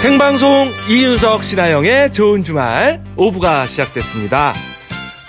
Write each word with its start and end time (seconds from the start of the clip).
생방송 0.00 0.72
이윤석 0.88 1.44
신아영의 1.44 2.14
좋은 2.14 2.42
주말 2.42 3.04
오부가 3.18 3.66
시작됐습니다. 3.66 4.54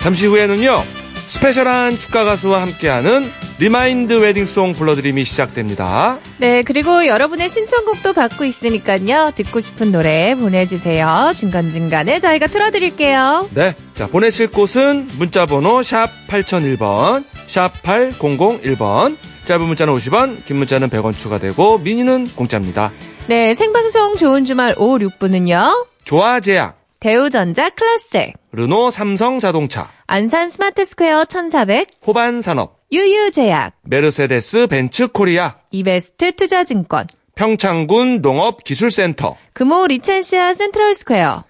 잠시 0.00 0.26
후에는요 0.26 0.80
special한 1.26 1.98
축가 1.98 2.24
가수와 2.24 2.62
함께하는 2.62 3.30
remind 3.58 4.14
wedding 4.14 4.51
song 4.51 4.72
불러드림이 4.72 5.24
시작됩니다. 5.24 6.18
네, 6.38 6.62
그리고 6.62 7.06
여러분의 7.06 7.50
신청곡도 7.50 8.14
받고 8.14 8.46
있으니까요. 8.46 9.32
듣고 9.36 9.60
싶은 9.60 9.92
노래 9.92 10.34
보내주세요. 10.34 11.32
중간중간에 11.36 12.18
저희가 12.18 12.46
틀어드릴게요. 12.46 13.50
네, 13.52 13.74
자 13.94 14.06
보내실 14.06 14.52
곳은 14.52 15.06
문자번호 15.18 15.82
샵 15.82 16.08
8001번, 16.28 17.24
샵 17.46 17.74
8001번, 17.82 19.18
짧은 19.44 19.66
문자는 19.66 19.92
50원, 19.94 20.44
긴 20.44 20.56
문자는 20.56 20.88
100원 20.88 21.16
추가되고 21.16 21.78
미니는 21.78 22.28
공짜입니다. 22.36 22.92
네, 23.26 23.54
생방송 23.54 24.16
좋은 24.16 24.44
주말 24.44 24.74
5, 24.76 24.98
6부는요. 24.98 25.86
조아제약, 26.04 26.78
대우전자 27.00 27.70
클래식, 27.70 28.34
르노 28.52 28.90
삼성 28.90 29.40
자동차, 29.40 29.90
안산 30.06 30.48
스마트스퀘어 30.48 31.24
1400, 31.24 31.88
호반산업, 32.06 32.78
유유제약, 32.92 33.74
메르세데스 33.82 34.68
벤츠 34.68 35.08
코리아, 35.08 35.56
이베스트 35.70 36.36
투자증권, 36.36 37.06
평창군 37.34 38.20
농업기술센터, 38.20 39.36
금호 39.52 39.86
리첸시아 39.88 40.54
센트럴스퀘어. 40.54 41.44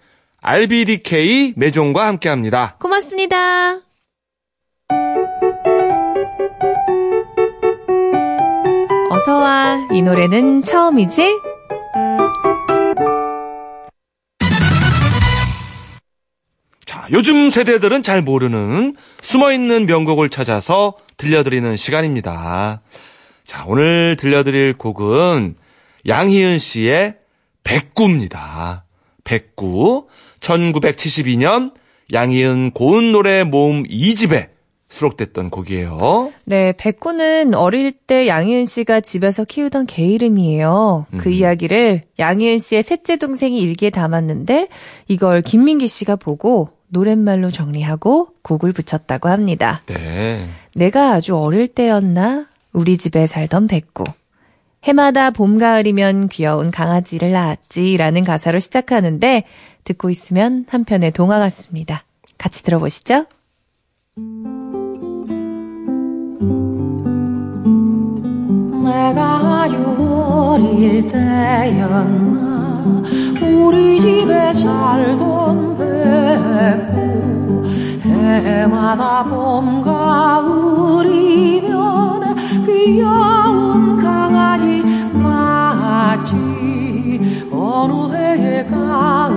RBDK 0.45 1.55
매종과 1.57 2.07
함께합니다. 2.07 2.77
고맙습니다. 2.81 3.81
어서와. 9.23 9.89
이 9.92 10.03
노래는 10.03 10.62
처음이지? 10.65 11.39
자, 16.84 17.06
요즘 17.12 17.50
세대들은 17.50 18.03
잘 18.03 18.23
모르는 18.23 18.97
숨어있는 19.20 19.87
명곡을 19.87 20.28
찾아서 20.28 20.95
들려드리는 21.19 21.77
시간입니다. 21.77 22.83
자, 23.47 23.65
오늘 23.69 24.17
들려드릴 24.17 24.75
곡은 24.77 25.55
양희은 26.09 26.59
씨의 26.59 27.17
백구입니다. 27.62 28.84
백구. 29.23 30.09
1972년 30.41 31.75
양희은 32.12 32.73
고은 32.73 33.12
노래 33.12 33.45
모음 33.45 33.84
2집에 33.84 34.52
수록됐던 34.93 35.48
곡이에요. 35.51 36.33
네, 36.45 36.75
백구는 36.77 37.55
어릴 37.55 37.93
때 37.93 38.29
양희은 38.29 38.67
씨가 38.67 39.01
집에서 39.01 39.45
키우던 39.45 39.87
개 39.87 40.05
이름이에요. 40.05 41.07
그 41.17 41.31
음. 41.31 41.33
이야기를 41.33 42.03
양희은 42.19 42.59
씨의 42.59 42.83
셋째 42.83 43.17
동생이 43.17 43.59
일기에 43.59 43.89
담았는데 43.91 44.69
이걸 45.09 45.41
김민기 45.41 45.89
씨가 45.89 46.17
보고 46.17 46.71
노랫말로 46.89 47.51
정리하고 47.51 48.29
곡을 48.43 48.73
붙였다고 48.73 49.31
합니다. 49.31 49.81
네. 49.87 50.47
내가 50.75 51.12
아주 51.12 51.37
어릴 51.37 51.69
때였나? 51.69 52.49
우리 52.75 52.99
집에 52.99 53.27
살던 53.27 53.69
백구. 53.69 54.05
해마다 54.84 55.31
봄, 55.31 55.59
가을이면 55.59 56.29
귀여운 56.29 56.71
강아지를 56.71 57.33
낳았지라는 57.33 58.25
가사로 58.25 58.59
시작하는데 58.59 59.45
듣고 59.84 60.11
있으면 60.11 60.67
한편의 60.69 61.12
동화 61.12 61.39
같습니다. 61.39 62.05
같이 62.37 62.62
들어보시죠. 62.62 63.27
내가 68.83 69.66
어릴 69.98 71.06
때였나? 71.06 73.03
우리 73.41 74.00
집에 74.00 74.53
살던 74.53 75.76
백구 75.78 77.62
해마다 78.03 79.22
봄 79.25 79.82
가을이면 79.82 81.04
귀여운 82.66 83.97
강아지 83.97 84.82
낳았지? 85.15 86.32
어느 87.53 88.12
해의 88.15 88.66
가을엔가 88.66 89.31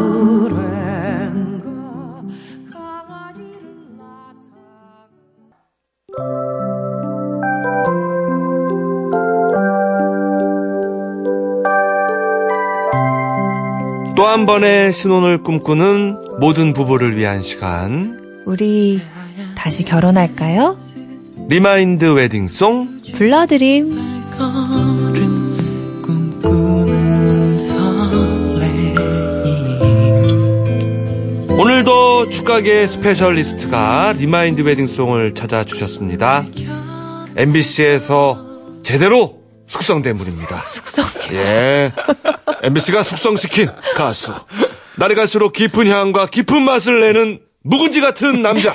한 14.45 14.61
번의 14.61 14.93
신혼을 14.93 15.41
꿈꾸는 15.41 16.39
모든 16.39 16.73
부부를 16.73 17.17
위한 17.17 17.41
시간. 17.41 18.43
우리 18.45 19.01
다시 19.55 19.83
결혼할까요? 19.83 20.77
remind 21.49 22.05
wedding 22.13 22.69
song 22.69 23.01
불러드림. 23.15 23.97
오늘도 31.57 32.29
축가계 32.29 32.85
specialist가 32.85 34.13
remind 34.15 34.61
wedding 34.61 34.97
song을 34.97 35.33
찾아주셨습니다. 35.33 36.45
MBC에서 37.35 38.45
제대로 38.83 39.39
숙성된 39.65 40.15
분입니다. 40.17 40.61
숙성. 40.65 41.14
예. 41.33 41.91
MBC가 42.63 43.03
숙성시킨 43.03 43.69
가수. 43.95 44.33
날이 44.97 45.15
갈수록 45.15 45.53
깊은 45.53 45.87
향과 45.87 46.27
깊은 46.27 46.61
맛을 46.61 47.01
내는 47.01 47.39
묵은지 47.67 47.99
같은 47.99 48.43
남자. 48.43 48.71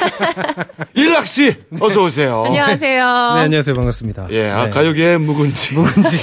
일락 0.94 1.24
씨, 1.24 1.54
어서 1.78 2.02
오세요. 2.02 2.42
안녕하세요. 2.46 3.04
네, 3.36 3.40
안녕하세요. 3.42 3.74
반갑습니다. 3.76 4.26
예, 4.30 4.50
아, 4.50 4.64
네. 4.64 4.70
가요계의 4.70 5.18
묵은지. 5.18 5.74
묵은지. 5.74 6.16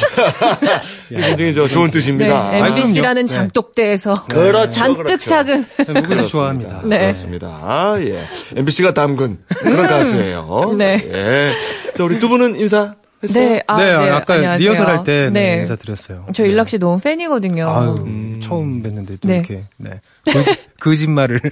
굉장히 1.10 1.54
저 1.56 1.70
좋은 1.70 1.90
뜻입니다. 1.90 2.52
네, 2.52 2.62
아, 2.62 2.68
MBC라는 2.68 3.26
그럼요. 3.26 3.28
장독대에서 3.28 4.14
그렇죠, 4.26 4.70
잔뜩 4.70 5.04
그렇죠. 5.06 5.30
삭은 5.30 5.66
묵은지 5.88 6.28
좋아합니다. 6.28 6.82
네. 6.84 7.00
그렇습니다. 7.00 7.96
예. 8.00 8.20
MBC가 8.58 8.94
담근 8.94 9.38
그런 9.48 9.88
가수예요. 9.88 10.76
네. 10.78 11.02
예. 11.10 11.52
자, 11.96 12.04
우리 12.04 12.20
두 12.20 12.28
분은 12.28 12.58
인사 12.58 12.96
네, 13.22 13.64
아, 13.66 13.78
네, 13.78 13.86
네, 13.98 14.10
아까 14.12 14.36
안녕하세요. 14.36 14.70
리허설 14.70 14.88
할때 14.98 15.30
네, 15.32 15.56
네. 15.56 15.62
인사드렸어요. 15.62 16.28
저 16.36 16.46
일락 16.46 16.70
씨 16.70 16.78
너무 16.78 17.00
팬이거든요. 17.02 17.68
아유, 17.68 17.96
음. 18.06 18.40
처음 18.42 18.84
뵀는데 18.84 19.20
또 19.20 19.28
네. 19.28 19.38
이렇게 19.38 19.64
네. 19.78 20.00
거, 20.26 20.44
거짓말을 20.80 21.40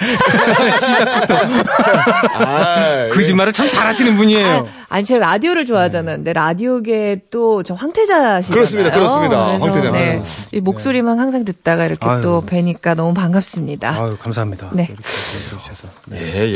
아, 2.35 3.09
거짓말을 3.11 3.51
참 3.53 3.67
잘하시는 3.67 4.15
분이에요. 4.15 4.47
아, 4.47 4.65
아니 4.89 5.03
제가 5.05 5.25
라디오를 5.25 5.65
좋아하잖아요. 5.65 6.17
근데 6.17 6.33
라디오계 6.33 7.21
또 7.31 7.63
저 7.63 7.73
황태자시잖아요. 7.73 8.53
그렇습니다, 8.53 8.91
그렇습니다. 8.91 9.45
그래서 9.47 9.65
황태자. 9.65 9.91
네, 9.91 10.21
이 10.51 10.59
목소리만 10.61 11.17
항상 11.19 11.45
듣다가 11.45 11.85
이렇게 11.87 12.05
아유. 12.05 12.21
또 12.21 12.41
뵈니까 12.45 12.93
너무 12.93 13.13
반갑습니다. 13.15 13.89
아유, 13.89 14.17
감사합니다. 14.19 14.69
네. 14.73 14.83
이렇게 14.89 15.03
해주셔서. 15.03 15.87
네. 16.07 16.51
예, 16.51 16.53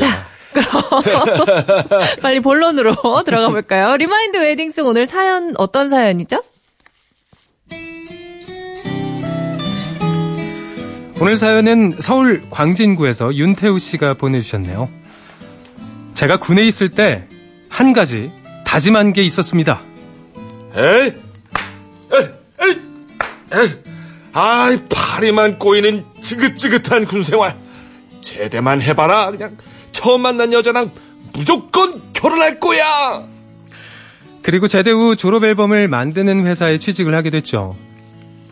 예. 0.58 2.16
빨리 2.22 2.40
본론으로 2.40 2.96
들어가 3.26 3.50
볼까요? 3.50 3.96
remind 3.98 4.38
wedding 4.38 4.68
song 4.68 4.86
오늘 4.88 5.06
사연 5.06 5.54
어떤 5.58 5.90
사연이죠? 5.90 6.44
오늘 11.22 11.36
사연은 11.38 11.98
서울 12.00 12.44
광진구에서 12.50 13.36
윤태우 13.36 13.78
씨가 13.78 14.14
보내주셨네요. 14.16 14.90
제가 16.14 16.38
군에 16.38 16.64
있을 16.66 16.90
때 16.90 17.28
한 17.70 17.94
가지 17.94 18.30
다짐한 18.66 19.14
게 19.14 19.24
있었습니다. 19.24 19.82
에이, 20.76 21.14
에이, 22.14 22.30
에이, 22.62 22.82
에이. 23.54 23.72
아이, 24.34 24.78
파리만 24.90 25.58
꼬이는 25.60 26.04
지긋지긋한 26.22 27.06
군생활. 27.06 27.56
제대만 28.22 28.82
해봐라. 28.82 29.32
그냥 29.32 29.56
처음 30.00 30.22
만난 30.22 30.54
여자랑 30.54 30.92
무조건 31.34 32.02
결혼할 32.14 32.62
거야. 32.62 33.22
그리고 34.42 34.70
제대 34.70 34.92
후 34.92 35.18
졸업 35.18 35.44
앨범을 35.44 35.90
만드는 35.90 36.46
회사에 36.48 36.78
취직을 36.78 37.14
하게 37.14 37.30
됐죠. 37.30 37.76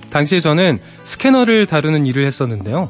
당시에 0.10 0.42
저는 0.42 0.78
스캐너를 1.06 1.66
다루는 1.66 2.06
일을 2.06 2.26
했었는데요. 2.26 2.90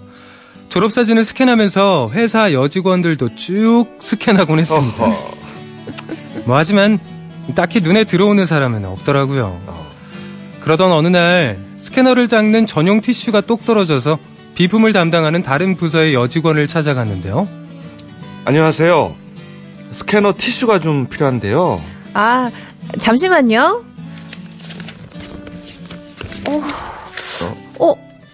졸업사진을 0.70 1.24
스캔하면서 1.24 2.10
회사 2.14 2.52
여직원들도 2.52 3.36
쭉 3.36 3.86
스캔하곤 4.00 4.58
했습니다. 4.58 5.06
뭐 6.46 6.58
하지만 6.58 6.98
딱히 7.54 7.82
눈에 7.82 8.06
들어오는 8.06 8.44
사람은 8.48 8.86
없더라고요. 8.86 9.62
어. 9.68 9.92
그러던 10.62 10.92
어느 10.92 11.08
날 11.10 11.60
스캐너를 11.78 12.28
닦는 12.28 12.66
전용 12.66 13.02
티슈가 13.02 13.42
똑 13.42 13.66
떨어져서 13.68 14.18
비품을 14.56 14.94
담당하는 14.94 15.44
다른 15.44 15.76
부서의 15.76 16.16
여직원을 16.16 16.68
찾아갔는데요. 16.68 17.67
안녕하세요. 18.48 19.14
스캐너 19.92 20.32
티슈가 20.38 20.80
좀 20.80 21.10
필요한데요. 21.10 21.84
아, 22.14 22.50
잠시만요. 22.98 23.84
어, 26.48 26.62
어, 27.80 27.94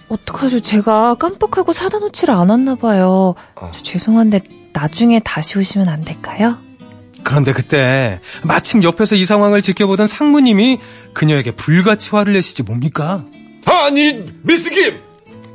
어떡하지? 0.10 0.56
아, 0.56 0.60
저 0.60 0.60
제가 0.60 1.16
깜빡하고 1.16 1.74
사다 1.74 1.98
놓지를 1.98 2.32
않았나 2.32 2.76
봐요. 2.76 3.34
아. 3.56 3.72
저 3.74 3.82
죄송한데 3.82 4.42
나중에 4.72 5.20
다시 5.20 5.58
오시면 5.58 5.88
안 5.90 6.02
될까요? 6.04 6.60
그런데 7.24 7.52
그때 7.52 8.20
마침 8.44 8.84
옆에서 8.84 9.16
이 9.16 9.26
상황을 9.26 9.64
지켜보던 9.64 10.06
상무님이 10.06 10.80
그녀에게 11.14 11.56
불같이 11.56 12.12
화를 12.12 12.34
내시지 12.34 12.62
뭡니까? 12.62 13.26
아니, 13.66 14.24
미스 14.44 14.70
김! 14.70 15.00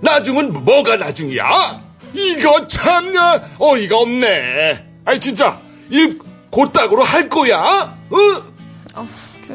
나중은 0.01 0.53
뭐가 0.65 0.97
나중이야? 0.97 1.88
이거 2.15 2.67
참나 2.67 3.43
어이가 3.59 3.99
없네. 3.99 4.85
아니, 5.05 5.21
진짜, 5.21 5.61
일 5.91 6.19
곧딱으로 6.51 7.03
할 7.03 7.29
거야? 7.29 7.97
어? 8.11 8.17
저, 9.47 9.55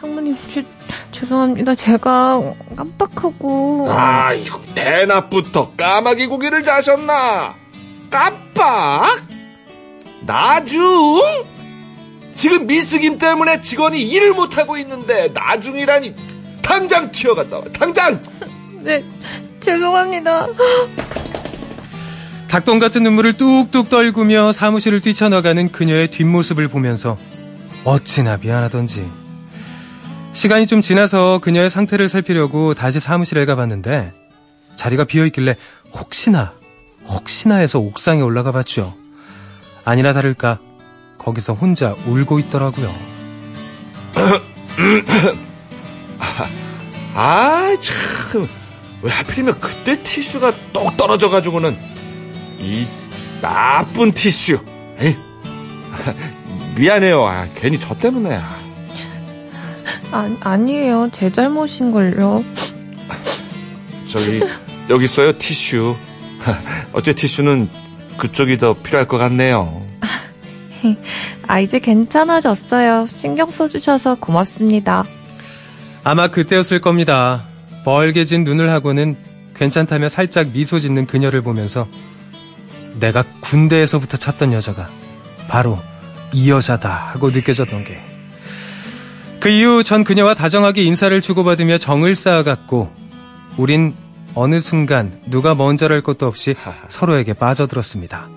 상무님, 0.00 0.36
죄, 0.48 0.64
죄송합니다. 1.10 1.74
제가 1.74 2.54
깜빡하고. 2.76 3.88
아, 3.90 4.32
이거 4.32 4.60
대낮부터 4.74 5.72
까마귀 5.76 6.26
고기를 6.26 6.62
자셨나? 6.64 7.54
깜빡? 8.10 9.22
나중? 10.20 10.82
지금 12.34 12.66
미스김 12.66 13.18
때문에 13.18 13.60
직원이 13.60 14.02
일을 14.02 14.32
못하고 14.32 14.76
있는데 14.78 15.28
나중이라니 15.28 16.14
당장 16.62 17.10
튀어갔다 17.10 17.58
와 17.58 17.64
당장 17.78 18.20
네, 18.80 19.04
죄송합니다. 19.62 20.48
닭똥 22.52 22.78
같은 22.80 23.02
눈물을 23.02 23.38
뚝뚝 23.38 23.88
떨구며 23.88 24.52
사무실을 24.52 25.00
뛰쳐나가는 25.00 25.72
그녀의 25.72 26.10
뒷모습을 26.10 26.68
보면서 26.68 27.16
어찌나 27.82 28.36
미안하던지. 28.36 29.10
시간이 30.34 30.66
좀 30.66 30.82
지나서 30.82 31.38
그녀의 31.38 31.70
상태를 31.70 32.10
살피려고 32.10 32.74
다시 32.74 33.00
사무실에 33.00 33.46
가봤는데 33.46 34.12
자리가 34.76 35.04
비어있길래 35.04 35.56
혹시나, 35.94 36.52
혹시나 37.06 37.54
해서 37.54 37.78
옥상에 37.78 38.20
올라가 38.20 38.52
봤죠. 38.52 38.94
아니나 39.86 40.12
다를까 40.12 40.58
거기서 41.16 41.54
혼자 41.54 41.94
울고 42.04 42.38
있더라고요. 42.38 42.94
아 47.14 47.74
참 47.80 48.46
왜 49.02 49.10
하필이면 49.10 49.58
그때 49.58 50.00
티슈가 50.02 50.52
똑 50.72 50.96
떨어져가지고는 50.96 52.01
이 52.62 52.86
나쁜 53.40 54.12
티슈 54.12 54.58
에이, 54.98 55.16
미안해요 56.78 57.24
아, 57.26 57.46
괜히 57.54 57.78
저 57.78 57.94
때문에 57.94 58.38
아, 60.12 60.30
아니에요. 60.40 61.08
제 61.10 61.30
잘못인걸요. 61.30 62.44
저기 64.08 64.42
여기 64.90 65.04
있어요 65.06 65.36
티슈 65.38 65.96
어째 66.92 67.14
티슈는 67.14 67.68
그쪽이 68.18 68.58
더 68.58 68.74
필요할 68.74 69.08
것 69.08 69.16
같네요 69.18 69.82
아, 71.46 71.60
이제 71.60 71.78
괜찮아졌어요. 71.78 73.06
신경 73.14 73.50
써주셔서 73.50 74.16
고맙습니다. 74.16 75.04
아마 76.02 76.28
그때였을 76.28 76.80
겁니다. 76.80 77.44
벌게 77.84 78.24
진 78.24 78.42
눈을 78.44 78.70
하고는 78.70 79.16
괜찮다며 79.54 80.08
살짝 80.08 80.48
미소 80.52 80.78
짓는 80.80 81.06
그녀를 81.06 81.42
보면서 81.42 81.86
내가 82.98 83.24
군대에서부터 83.40 84.16
찾던 84.16 84.52
여자가 84.52 84.88
바로 85.48 85.78
이 86.32 86.50
여자다 86.50 86.90
하고 86.90 87.30
느껴졌던 87.30 87.84
게. 87.84 88.00
그 89.40 89.48
이후 89.48 89.82
전 89.82 90.04
그녀와 90.04 90.34
다정하게 90.34 90.84
인사를 90.84 91.20
주고받으며 91.20 91.78
정을 91.78 92.14
쌓아갔고 92.14 92.92
우린 93.56 93.94
어느 94.34 94.60
순간 94.60 95.20
누가 95.26 95.54
먼저랄 95.54 96.00
것도 96.00 96.26
없이 96.26 96.54
서로에게 96.88 97.32
빠져들었습니다. 97.34 98.28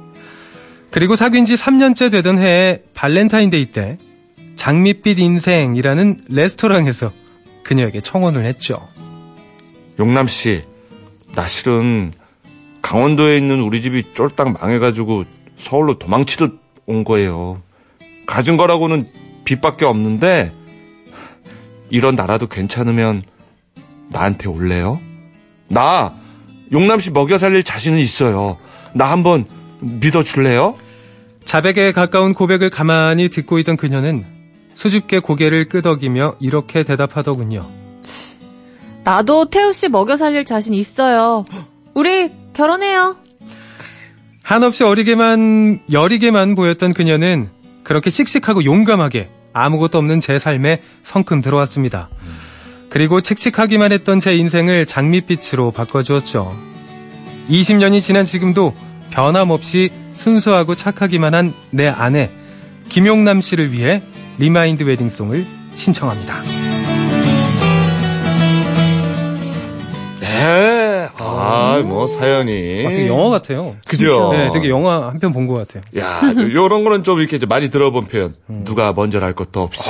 그리고 0.91 1.15
사귄 1.15 1.45
지 1.45 1.55
3년째 1.55 2.11
되던 2.11 2.39
해에 2.39 2.83
발렌타인데이 2.93 3.71
때 3.71 3.97
장밋빛 4.55 5.19
인생이라는 5.19 6.21
레스토랑에서 6.27 7.11
그녀에게 7.63 7.99
청혼을 7.99 8.45
했죠. 8.45 8.87
용남 9.99 10.27
씨, 10.27 10.63
나 11.35 11.47
실은 11.47 12.13
강원도에 12.85 13.35
있는 13.35 13.61
우리 13.61 13.81
집이 13.81 14.13
쫄딱 14.13 14.53
망해가지고 14.61 15.23
서울로 15.57 15.97
도망치듯 15.97 16.59
온 16.85 17.03
거예요. 17.03 17.59
가진 18.27 18.57
거라고는 18.57 19.09
빚밖에 19.43 19.85
없는데 19.85 20.51
이런 21.89 22.15
나라도 22.15 22.45
괜찮으면 22.45 23.23
나한테 24.09 24.47
올래요? 24.47 25.01
나 25.67 26.13
용남 26.71 26.99
씨 26.99 27.09
먹여 27.09 27.39
살릴 27.39 27.63
자신은 27.63 27.97
있어요. 27.97 28.57
나 28.93 29.09
한번 29.09 29.45
믿어줄래요? 29.79 30.75
자백에 31.43 31.91
가까운 31.91 32.35
고백을 32.35 32.69
가만히 32.69 33.29
듣고 33.29 33.57
있던 33.57 33.77
그녀는 33.77 34.23
수줍게 34.75 35.19
고개를 35.19 35.69
끄덕이며 35.69 36.35
이렇게 36.39 36.83
대답하더군요. 36.83 37.67
나도 39.03 39.49
태우 39.49 39.73
씨 39.73 39.89
먹여 39.89 40.17
살릴 40.17 40.45
자신 40.45 40.75
있어요. 40.75 41.45
우리 41.95 42.44
결혼해요. 42.55 43.17
한없이 44.43 44.83
어리게만, 44.83 45.81
여리게만 45.91 46.55
보였던 46.55 46.93
그녀는 46.93 47.49
그렇게 47.83 48.09
씩씩하고 48.09 48.63
용감하게 48.65 49.29
아무것도 49.53 49.97
없는 49.97 50.19
제 50.19 50.37
삶에 50.39 50.81
성큼 51.03 51.41
들어왔습니다. 51.41 52.09
그리고 52.89 53.21
칙칙하기만 53.21 53.91
했던 53.91 54.19
제 54.19 54.35
인생을 54.35 54.85
장밋빛으로 54.85 55.71
바꿔주었죠. 55.71 56.55
20년이 57.49 58.01
지난 58.01 58.25
지금도 58.25 58.73
변함없이 59.11 59.91
순수하고 60.13 60.75
착하기만 60.75 61.33
한 61.33 61.53
내 61.71 61.87
아내, 61.87 62.31
김용남 62.89 63.41
씨를 63.41 63.71
위해 63.71 64.01
remind 64.37 64.83
wedding 64.83 65.14
song을 65.14 65.45
신청합니다. 65.73 66.41
네. 70.21 70.94
아, 71.17 71.81
뭐 71.85 72.07
사연이. 72.07 72.83
아, 72.85 72.89
되게 72.89 73.07
영화 73.07 73.29
같아요. 73.29 73.75
그죠? 73.87 74.31
네, 74.31 74.51
되게 74.51 74.69
영화 74.69 75.07
한 75.07 75.19
편 75.19 75.31
본 75.33 75.47
것 75.47 75.55
같아요. 75.55 75.83
야, 75.97 76.21
요- 76.35 76.53
요런 76.53 76.83
거는 76.83 77.03
좀 77.03 77.19
이렇게 77.19 77.39
좀 77.39 77.47
많이 77.49 77.69
들어본 77.69 78.07
표현. 78.07 78.33
누가 78.65 78.93
먼저랄 78.93 79.33
것도 79.33 79.61
없이. 79.61 79.89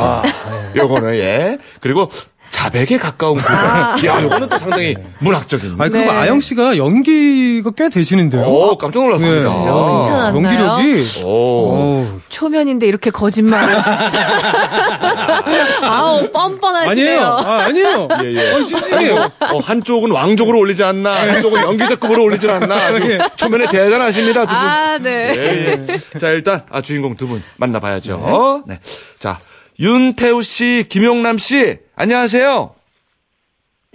요거는, 0.75 1.15
예. 1.15 1.57
그리고 1.81 2.09
자백에 2.51 2.97
가까운 2.97 3.37
고백. 3.37 4.05
야, 4.05 4.21
요거는 4.23 4.49
또 4.49 4.57
상당히 4.57 4.95
문학적인. 5.19 5.75
아니, 5.77 5.91
그리고 5.91 6.11
네. 6.11 6.17
아영 6.17 6.39
씨가 6.39 6.77
연기가 6.77 7.71
꽤 7.75 7.89
되시는데요. 7.89 8.43
오, 8.45 8.77
깜짝 8.77 9.03
놀랐습니다. 9.03 9.49
네. 9.49 9.55
어, 9.69 10.01
괜찮았나요? 10.01 10.35
연기력이. 10.81 11.23
오. 11.23 11.27
오. 11.27 12.07
초면인데 12.29 12.87
이렇게 12.87 13.11
거짓말을. 13.11 13.75
아우, 15.83 16.31
뻔뻔하시네요. 16.31 17.21
아니에요. 17.21 17.39
아, 17.45 17.63
아니에요. 17.65 18.07
예, 18.23 18.33
예. 18.35 18.53
아니, 18.55 18.65
진심이에요. 18.65 19.29
어, 19.51 19.59
한쪽은 19.59 20.11
왕족으로 20.11 20.57
올리지 20.59 20.83
않나, 20.83 21.13
한쪽은 21.13 21.61
연기적급으로 21.61 22.23
올리지 22.23 22.49
않나. 22.49 22.75
아주 22.75 23.17
초면에 23.35 23.67
대단하십니다, 23.69 24.41
두 24.41 24.47
분. 24.47 24.55
아, 24.57 24.97
네. 24.97 25.33
예, 25.35 25.85
예. 25.87 26.17
자, 26.17 26.29
일단, 26.29 26.61
아, 26.69 26.81
주인공 26.81 27.15
두 27.15 27.25
분 27.25 27.41
만나봐야죠. 27.57 28.63
네. 28.67 28.79
자, 29.19 29.39
윤태우 29.79 30.41
씨, 30.41 30.85
김용남 30.87 31.37
씨, 31.37 31.79
안녕하세요. 31.95 32.75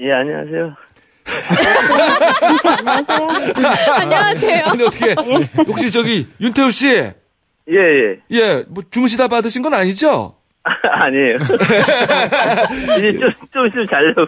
예, 0.01 0.13
안녕하세요. 0.13 0.77
안녕하세요. 4.01 4.65
아니, 4.67 4.83
어떻게, 4.85 5.15
혹시 5.67 5.91
저기, 5.91 6.27
윤태우 6.41 6.71
씨, 6.71 6.89
예, 6.89 7.13
예. 7.73 8.19
예, 8.33 8.65
뭐, 8.69 8.83
주무시다 8.91 9.29
받으신 9.29 9.63
건 9.63 9.73
아니죠? 9.75 10.37
아니에요. 10.65 11.37
이제 12.99 13.19
좀, 13.19 13.33
좀 13.51 13.67
있으면 13.69 13.89
자려고. 13.89 14.27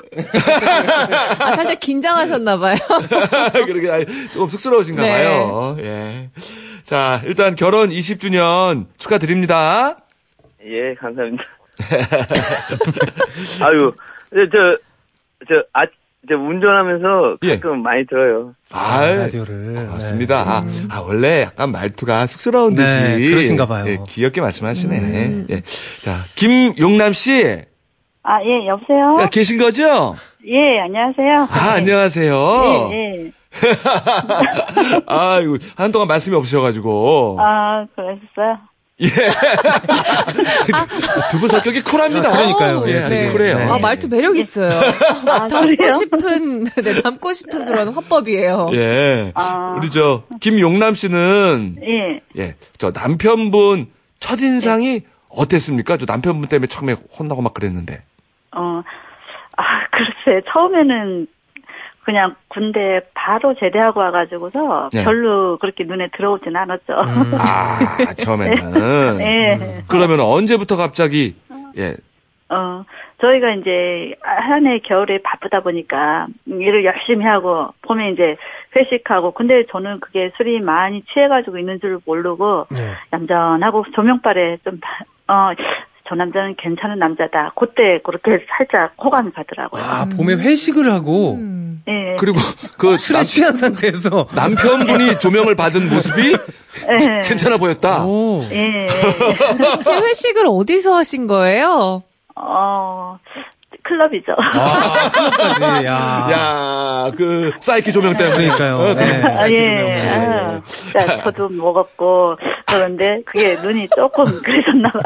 아, 1.39 1.57
살짝 1.57 1.79
긴장하셨나봐요. 1.81 2.77
그러게, 3.67 3.91
아이, 3.91 4.07
조금 4.33 4.49
쑥스러우신가 4.49 5.03
네. 5.03 5.25
봐요. 5.25 5.77
예. 5.81 6.31
자, 6.83 7.21
일단 7.27 7.55
결혼 7.55 7.91
20주년 7.91 8.87
축하드립니다. 8.97 9.99
예, 10.67 10.95
감사합니다. 10.95 11.45
아유, 13.65 13.93
저, 14.31 14.47
저, 14.51 14.79
저, 15.49 15.65
아, 15.73 15.87
저 16.29 16.37
운전하면서 16.37 17.39
예. 17.43 17.55
가끔 17.59 17.83
많이 17.83 18.07
들어요. 18.07 18.55
아 18.71 19.01
라디오를. 19.05 19.75
고맙습니다. 19.87 20.41
아, 20.43 20.65
아, 20.89 21.01
원래 21.01 21.43
약간 21.43 21.73
말투가 21.73 22.27
쑥스러운 22.27 22.75
듯이. 22.75 22.95
네, 22.95 23.21
그러신가 23.31 23.67
봐요. 23.67 23.85
예, 23.89 23.99
귀엽게 24.07 24.41
말씀하시네. 24.41 25.47
예. 25.51 25.63
자, 26.03 26.19
김용남 26.37 27.13
씨. 27.13 27.63
아, 28.23 28.41
예, 28.45 28.67
여보세요? 28.67 29.19
야, 29.21 29.27
계신 29.29 29.59
거죠? 29.59 30.15
예, 30.47 30.79
안녕하세요. 30.79 31.49
아, 31.51 31.73
안녕하세요. 31.77 32.91
예, 32.93 33.25
예. 33.25 33.33
아이고, 35.07 35.57
한동안 35.77 36.07
말씀이 36.09 36.37
없으셔가지고. 36.37 37.37
아, 37.41 37.85
그러셨어요? 37.97 38.59
두분 41.31 41.49
성격이 41.49 41.83
쿨합니다. 41.83 42.29
아, 42.29 42.33
그러니까요. 42.33 42.85
예, 42.87 42.93
예, 42.93 43.09
네. 43.09 43.27
쿨해요. 43.29 43.59
네. 43.59 43.65
아, 43.65 43.79
말투 43.79 44.09
매력 44.09 44.37
있어요. 44.37 44.71
아, 45.27 45.49
담고? 45.49 45.91
싶은, 45.91 46.65
네, 46.65 47.03
담고 47.03 47.33
싶은 47.33 47.65
그런 47.65 47.89
화법이에요. 47.89 48.71
예. 48.75 49.33
아. 49.35 49.75
우리 49.79 49.91
저 49.91 50.25
김용남 50.41 50.95
씨는 50.95 51.77
예. 51.83 52.21
예, 52.37 52.55
저 52.79 52.93
남편분 52.93 53.87
첫 54.21 54.41
인상이 54.41 55.01
어땠습니까? 55.29 55.97
저 55.97 56.05
남편분 56.07 56.49
때문에 56.49 56.67
처음에 56.67 56.95
혼나고 57.19 57.43
막 57.43 57.55
그랬는데. 57.55 58.03
어, 58.55 58.83
아, 59.57 59.65
글쎄, 59.91 60.43
처음에는 60.53 61.27
그냥 62.05 62.35
군대 62.49 63.01
바로 63.15 63.55
제대하고 63.55 64.01
와가지고서 64.01 64.91
네. 64.93 65.05
별로 65.05 65.57
그렇게 65.59 65.85
눈에 65.85 66.09
들어오진 66.17 66.57
않았죠. 66.57 66.93
음. 66.93 67.35
아, 67.39 68.13
처음에는. 68.15 69.21
예. 69.21 69.83
그러면 69.89 70.21
언제부터 70.21 70.77
갑자기 70.77 71.37
예. 71.79 71.95
어, 72.49 72.85
저희가 73.21 73.53
이제 73.53 74.15
한 74.21 74.67
해 74.67 74.81
겨울에 74.81 75.19
바쁘다 75.23 75.61
보니까 75.61 76.27
일을 76.47 76.85
열심히 76.85 77.25
하고 77.25 77.69
봄에 77.83 78.11
이제 78.11 78.37
회식하고 78.77 79.31
근데 79.31 79.65
저는 79.71 80.01
그게 80.01 80.33
술이 80.37 80.61
많이 80.61 81.03
취해가지고 81.13 81.57
있는 81.59 81.81
줄 81.81 81.99
모르고 82.05 82.67
네. 82.71 82.93
얌전하고 83.13 83.85
조명발에 83.95 84.59
좀, 84.65 84.81
어, 85.29 85.51
저 86.09 86.15
남자는 86.15 86.57
괜찮은 86.59 86.99
남자다. 86.99 87.53
그때 87.57 88.01
그렇게 88.05 88.45
살짝 88.49 88.93
호감이 89.03 89.31
가더라고요. 89.33 89.83
아, 89.83 90.05
봄에 90.07 90.35
회식을 90.35 90.91
하고 90.91 91.35
음. 91.35 91.83
예. 91.89 92.17
그리고 92.19 92.39
그 92.79 92.97
술에 92.97 93.19
남, 93.19 93.27
취한 93.27 93.55
상태에서 93.55 94.29
남편분이 94.35 95.19
조명을 95.19 95.55
받은 95.55 95.89
모습이 95.89 96.33
예. 96.33 97.23
괜찮아 97.25 97.57
보였다. 97.57 98.05
오. 98.05 98.45
예. 98.51 98.87
제 99.83 99.97
회식을 99.97 100.45
어디서 100.47 100.95
하신 100.95 101.27
거예요? 101.27 102.03
어, 102.35 103.19
클럽이죠. 103.83 104.33
아. 104.39 105.11
까지 105.59 105.87
야. 105.87 106.29
야, 106.33 107.13
그 107.17 107.51
사이키 107.61 107.93
조명 107.93 108.15
때문에. 108.15 108.37
그러니까요. 108.37 108.77
어, 108.77 108.95
그 108.95 109.01
네. 109.01 109.23
아, 109.23 109.33
사이키 109.33 109.57
예. 109.57 109.67
조명. 109.67 109.89
예, 109.89 110.09
아, 110.09 110.55
예. 110.57 111.07
자, 111.07 111.23
저도 111.25 111.49
먹었고, 111.49 112.37
그런데 112.67 113.21
그게 113.25 113.57
눈이 113.57 113.89
조금 113.95 114.25
그러셨나봐요. 114.43 115.03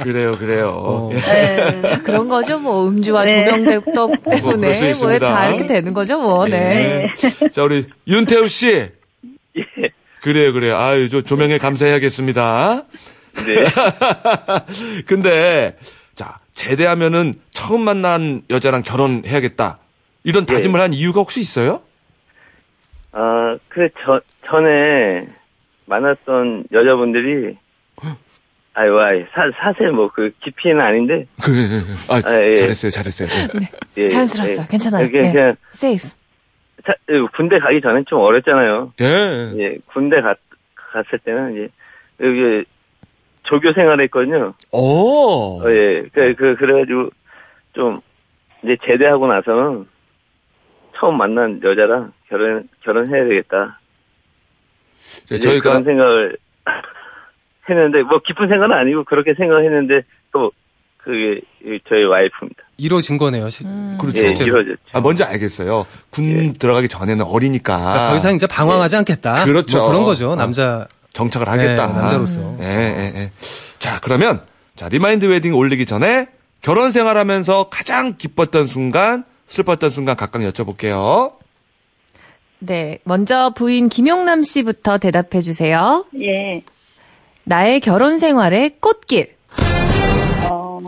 그래요, 0.00 0.38
그래요. 0.38 0.74
어. 0.76 1.10
예. 1.12 1.98
그런 2.02 2.28
거죠, 2.28 2.58
뭐. 2.58 2.88
음주와 2.88 3.24
네. 3.24 3.44
조명덕 3.44 4.12
그럴 4.24 4.40
때문에. 4.40 4.74
수 4.74 4.82
뭐, 4.82 4.90
있습니다. 4.90 5.28
다 5.28 5.48
이렇게 5.48 5.66
되는 5.66 5.92
거죠, 5.92 6.18
뭐. 6.18 6.46
네. 6.46 7.08
예. 7.42 7.48
자, 7.50 7.62
우리 7.62 7.86
윤태우 8.06 8.48
씨. 8.48 8.68
예. 9.56 9.64
그래요, 10.22 10.52
그래요. 10.52 10.76
아유, 10.76 11.08
저 11.08 11.22
조명에 11.22 11.58
감사해야겠습니다. 11.58 12.82
네. 13.46 15.02
근데, 15.06 15.76
자, 15.80 15.97
제대하면은 16.58 17.34
처음 17.50 17.82
만난 17.82 18.42
여자랑 18.50 18.82
결혼해야겠다. 18.82 19.78
이런 20.24 20.44
예. 20.48 20.54
다짐을 20.54 20.80
한 20.80 20.92
이유가 20.92 21.20
혹시 21.20 21.40
있어요? 21.40 21.82
아, 23.12 23.56
그, 23.68 23.88
저, 24.02 24.20
전에 24.44 25.28
만났던 25.86 26.64
여자분들이, 26.72 27.56
아유, 28.74 28.98
아이, 28.98 29.24
사, 29.32 29.48
사실 29.60 29.90
뭐, 29.90 30.10
그, 30.12 30.32
깊이는 30.42 30.80
아닌데, 30.80 31.26
그, 31.40 31.52
아, 32.08 32.20
아, 32.24 32.42
예. 32.42 32.56
잘했어요, 32.56 32.90
잘했어요. 32.90 33.28
예. 33.60 34.02
예, 34.02 34.08
자연스러웠어요. 34.08 34.62
예. 34.62 34.66
괜찮아요. 34.68 35.10
그냥, 35.10 35.22
네. 35.22 35.32
그냥, 35.32 35.56
세이프. 35.70 36.08
자, 36.84 36.94
예, 37.10 37.20
군대 37.36 37.60
가기 37.60 37.80
전엔 37.80 38.04
좀 38.06 38.18
어렸잖아요. 38.18 38.94
예. 39.00 39.52
예, 39.58 39.78
군대 39.86 40.20
갔, 40.20 40.36
갔을 40.74 41.20
때는, 41.20 41.52
이제, 41.52 41.68
여기, 42.20 42.64
조교 43.48 43.72
생활 43.72 44.00
했거든요. 44.02 44.54
오. 44.72 45.60
어, 45.62 45.70
예, 45.70 46.04
그, 46.12 46.34
그, 46.34 46.54
그래가지고, 46.56 47.08
좀, 47.72 47.96
이제 48.62 48.76
제대하고 48.84 49.26
나서는, 49.26 49.86
처음 50.98 51.16
만난 51.16 51.60
여자랑 51.62 52.12
결혼, 52.28 52.68
결혼해야 52.84 53.24
되겠다. 53.24 53.80
자, 55.26 55.34
이제 55.36 55.38
저희가 55.38 55.70
그런 55.70 55.84
생각을 55.84 56.36
했는데, 57.70 58.02
뭐, 58.02 58.18
깊은 58.18 58.48
생각은 58.48 58.76
아니고, 58.76 59.04
그렇게 59.04 59.34
생각했는데, 59.34 60.02
또, 60.32 60.52
그게, 60.98 61.40
이 61.64 61.80
저희 61.88 62.04
와이프입니다. 62.04 62.62
이루어진 62.76 63.16
거네요. 63.16 63.48
시- 63.48 63.64
음. 63.64 63.96
그렇죠. 63.98 64.18
예. 64.26 64.30
이루어졌죠. 64.44 64.76
아, 64.92 65.00
뭔지 65.00 65.24
알겠어요. 65.24 65.86
군 66.10 66.24
예. 66.24 66.52
들어가기 66.52 66.88
전에는 66.88 67.24
어리니까. 67.24 67.76
그러니까 67.78 68.10
더 68.10 68.16
이상 68.16 68.34
이제 68.34 68.46
방황하지 68.46 68.96
않겠다. 68.96 69.44
그렇죠. 69.46 69.78
뭐 69.78 69.88
그런 69.88 70.04
거죠. 70.04 70.30
어. 70.32 70.36
남자 70.36 70.86
정착을 71.18 71.48
하겠다. 71.48 71.86
네, 71.88 71.92
남자로서. 71.94 72.56
예, 72.60 72.64
예, 72.64 73.20
예. 73.20 73.30
자, 73.80 73.98
그러면 74.00 74.40
자, 74.76 74.88
remind 74.88 75.26
wedding 75.26 75.52
올리기 75.52 75.84
전에 75.84 76.28
결혼 76.60 76.92
생활하면서 76.92 77.70
가장 77.70 78.16
기뻤던 78.16 78.68
순간, 78.68 79.24
슬펐던 79.48 79.90
순간 79.90 80.16
각각 80.16 80.42
여쭤볼게요. 80.42 81.32
네. 82.60 82.98
먼저 83.02 83.52
부인 83.56 83.88
김용남 83.88 84.44
씨부터 84.44 84.98
대답해 84.98 85.40
주세요. 85.40 86.04
예. 86.20 86.62
나의 87.42 87.80
결혼 87.80 88.20
생활의 88.20 88.76
꽃길. 88.80 89.34
어, 90.50 90.80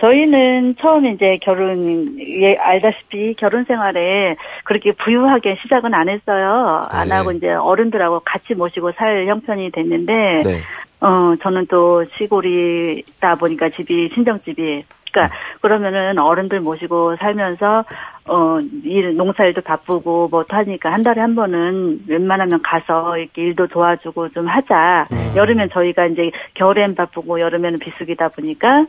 저희는 0.00 0.76
처음 0.76 1.06
이제 1.06 1.38
결혼, 1.42 2.18
예, 2.18 2.56
알다시피 2.56 3.34
결혼 3.34 3.64
생활에 3.64 4.36
그렇게 4.64 4.92
부유하게 4.92 5.56
시작은 5.60 5.92
안 5.92 6.08
했어요. 6.08 6.82
안 6.90 7.08
네. 7.08 7.14
하고 7.14 7.32
이제 7.32 7.50
어른들하고 7.50 8.20
같이 8.20 8.54
모시고 8.54 8.92
살 8.92 9.26
형편이 9.26 9.70
됐는데, 9.72 10.42
네. 10.42 10.60
어, 11.00 11.34
저는 11.42 11.66
또 11.68 12.04
시골이다 12.16 13.34
보니까 13.36 13.68
집이, 13.70 14.10
친정집이. 14.14 14.84
그러니까, 15.12 15.36
그러면은 15.60 16.18
어른들 16.18 16.60
모시고 16.60 17.16
살면서, 17.16 17.84
어, 18.26 18.58
일, 18.84 19.16
농사일도 19.16 19.60
바쁘고 19.62 20.28
뭐 20.28 20.44
하니까 20.48 20.92
한 20.92 21.02
달에 21.02 21.20
한 21.20 21.34
번은 21.34 22.04
웬만하면 22.06 22.62
가서 22.62 23.18
이렇게 23.18 23.42
일도 23.42 23.66
도와주고 23.66 24.28
좀 24.30 24.46
하자. 24.46 25.08
여름엔 25.36 25.70
저희가 25.70 26.06
이제 26.06 26.30
겨울엔 26.54 26.94
바쁘고 26.94 27.40
여름에는 27.40 27.80
비수기다 27.80 28.28
보니까 28.28 28.86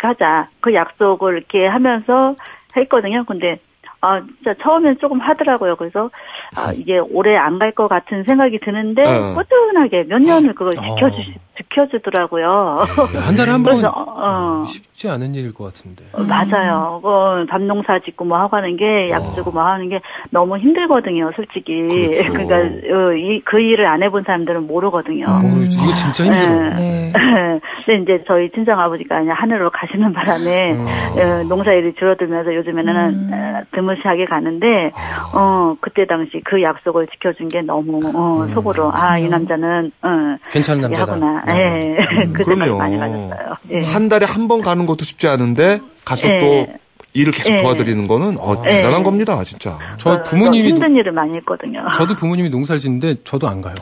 가자. 0.00 0.48
그 0.60 0.74
약속을 0.74 1.36
이렇게 1.36 1.66
하면서 1.66 2.34
했거든요. 2.76 3.24
근데 3.26 3.58
아, 4.02 4.18
진짜 4.20 4.54
처음엔 4.62 4.96
조금 4.98 5.20
하더라고요. 5.20 5.76
그래서 5.76 6.10
아, 6.56 6.72
이게 6.72 6.98
오래 6.98 7.36
안 7.36 7.58
갈 7.58 7.72
것 7.74 7.86
같은 7.88 8.24
생각이 8.26 8.58
드는데 8.60 9.04
어. 9.04 9.34
꾸준하게 9.34 10.04
몇 10.04 10.22
년을 10.22 10.54
그걸 10.54 10.72
어. 10.78 10.80
지켜주 10.82 11.16
지켜주더라고요. 11.58 12.84
한 13.20 13.36
달에 13.36 13.50
한번 13.52 13.74
그래서 13.74 13.92
어, 13.94 14.64
쉽지 14.66 15.10
않은 15.10 15.34
일일 15.34 15.52
것 15.52 15.64
같은데. 15.64 16.04
어, 16.12 16.22
맞아요. 16.22 17.00
어, 17.02 17.44
밤농사 17.50 17.98
짓고 18.04 18.24
뭐 18.24 18.38
하고 18.38 18.56
하는 18.56 18.76
게, 18.78 19.10
약 19.10 19.34
주고 19.34 19.50
뭐 19.50 19.62
하는 19.64 19.90
게 19.90 20.00
너무 20.30 20.56
힘들거든요, 20.56 21.32
솔직히. 21.36 21.82
그렇죠. 21.82 22.32
러니까 22.32 22.56
어, 22.56 23.12
이, 23.12 23.42
그 23.44 23.60
일을 23.60 23.86
안 23.86 24.02
해본 24.02 24.24
사람들은 24.24 24.66
모르거든요. 24.66 25.26
어, 25.28 25.40
이거 25.42 25.92
진짜 25.92 26.24
힘들어. 26.24 26.74
네. 26.76 27.12
근데 27.90 28.02
이제 28.14 28.24
저희 28.26 28.50
친정 28.50 28.78
아버지가 28.78 29.18
그냥 29.18 29.34
하늘로 29.36 29.70
가시는 29.70 30.12
바람에 30.12 30.70
어, 30.72 31.42
농사일이 31.48 31.94
줄어들면서 31.94 32.54
요즘에는 32.54 32.94
음. 33.08 33.30
어, 33.32 33.62
드물시하게 33.74 34.26
가는데 34.26 34.92
어 35.32 35.74
그때 35.80 36.06
당시 36.06 36.40
그 36.44 36.62
약속을 36.62 37.08
지켜준 37.08 37.48
게 37.48 37.62
너무 37.62 38.00
어, 38.14 38.46
속으로 38.54 38.92
아 38.94 39.18
이 39.18 39.28
남자는 39.28 39.90
어, 40.02 40.08
괜찮은 40.50 40.82
남자다. 40.82 41.12
하구나. 41.12 41.42
네. 41.46 41.96
예. 41.98 42.24
그 42.32 42.44
생각이 42.44 42.70
그럼요. 42.70 42.78
많이 42.78 42.96
가졌어요. 42.98 43.54
예. 43.72 43.82
한 43.82 44.08
달에 44.08 44.24
한 44.26 44.46
번 44.50 44.62
가는 44.62 44.84
것도 44.86 45.04
쉽지 45.04 45.28
않은데 45.28 45.78
가서 46.04 46.28
예. 46.28 46.40
또 46.40 46.72
일을 47.12 47.32
계속 47.32 47.52
예. 47.52 47.62
도와드리는 47.62 48.06
거는 48.06 48.36
어, 48.38 48.62
예. 48.66 48.70
대단한 48.70 49.02
겁니다, 49.02 49.42
진짜. 49.42 49.76
저 49.98 50.10
어, 50.10 50.22
부모님이 50.22 50.68
힘든 50.68 50.94
일을 50.96 51.10
많이 51.10 51.36
했거든요. 51.38 51.80
저도 51.94 52.14
부모님이 52.14 52.50
농사를 52.50 52.80
짓는데 52.80 53.16
저도 53.24 53.48
안 53.48 53.60
가요. 53.60 53.74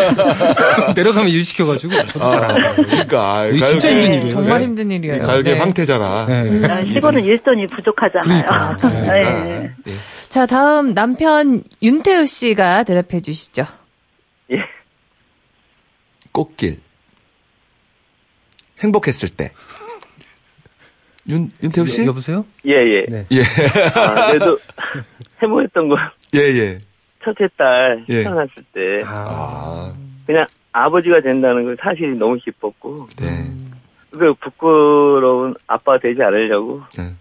내려가면 0.94 1.30
일 1.30 1.42
시켜가지고 1.42 2.04
저도 2.06 2.30
잘 2.30 2.44
안 2.44 2.60
가요. 2.60 2.74
그러니까 2.76 3.46
이게 3.46 3.64
진짜 3.64 3.90
힘든 3.90 4.12
일이에요. 4.14 4.30
정말 4.30 4.58
네. 4.58 4.64
힘든 4.66 4.90
일이에요. 4.90 5.22
가요계 5.22 5.52
네. 5.54 5.58
황태자라. 5.58 6.26
네. 6.26 6.64
어, 6.66 6.84
시골은 6.92 7.24
일손이 7.24 7.66
부족하잖아요. 7.68 8.44
그러니까. 8.44 8.76
그러니까. 8.76 9.18
예. 9.18 9.70
예. 9.86 9.92
자, 10.28 10.44
다음 10.44 10.92
남편 10.92 11.62
윤태우 11.82 12.26
씨가 12.26 12.84
대답해 12.84 13.22
주시죠. 13.22 13.64
예. 14.52 14.56
꽃길. 16.32 16.80
행복했을 18.80 19.30
때. 19.30 19.52
윤, 21.28 21.50
윤태우 21.62 21.86
씨? 21.86 22.02
여- 22.02 22.06
여보세요? 22.06 22.44
예, 22.66 22.72
예. 22.72 23.06
네. 23.08 23.26
예. 23.32 23.42
아, 23.94 24.28
그래도 24.32 24.56
해보했던 25.42 25.88
거, 25.88 25.96
예, 26.34 26.38
예. 26.40 26.78
첫째 27.24 27.48
딸 27.56 28.04
예. 28.08 28.22
태어났을 28.22 28.52
때, 28.72 29.00
아, 29.04 29.10
아, 29.28 29.94
그냥 30.26 30.46
아버지가 30.72 31.20
된다는 31.22 31.64
걸 31.64 31.76
사실이 31.82 32.16
너무 32.16 32.36
기뻤고, 32.36 33.08
네. 33.18 33.50
그 34.10 34.34
부끄러운 34.34 35.54
아빠가 35.66 35.98
되지 35.98 36.22
않으려고, 36.22 36.82
네. 36.96 37.12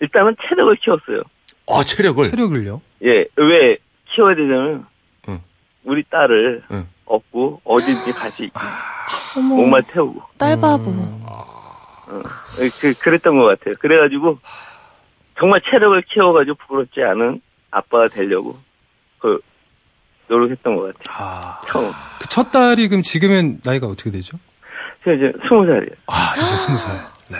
일단은 0.00 0.36
체력을 0.48 0.74
키웠어요. 0.76 1.22
아, 1.68 1.82
체력을. 1.82 2.30
체력을요? 2.30 2.82
예, 3.04 3.26
왜 3.36 3.78
키워야 4.12 4.34
되냐면, 4.36 4.86
응. 5.28 5.40
우리 5.84 6.02
딸을 6.10 6.62
응. 6.72 6.86
업고 7.06 7.60
어딘지 7.64 8.12
같이 8.12 8.50
어머, 9.36 9.54
목만 9.56 9.82
태우고 9.92 10.22
딸 10.38 10.58
바보. 10.60 10.92
어, 12.08 12.22
그, 12.80 12.94
그랬던 12.98 13.38
것 13.38 13.44
같아요. 13.44 13.74
그래가지고 13.80 14.38
정말 15.38 15.60
체력을 15.70 16.00
키워가지고 16.02 16.56
부끄럽지 16.56 17.02
않은 17.02 17.40
아빠가 17.70 18.08
되려고 18.08 18.58
그 19.18 19.40
노력했던 20.28 20.76
것 20.76 20.82
같아요. 20.98 21.16
아, 21.18 21.60
처음. 21.70 21.90
그 22.20 22.28
첫 22.28 22.50
딸이 22.50 22.88
그럼 22.88 23.02
지금은 23.02 23.60
나이가 23.64 23.86
어떻게 23.86 24.10
되죠? 24.10 24.38
제가 25.04 25.16
이제 25.16 25.32
스무 25.46 25.64
살이에요. 25.66 25.90
아, 26.06 26.34
이제 26.36 26.56
스무 26.56 26.78
살. 26.78 27.06
네. 27.28 27.38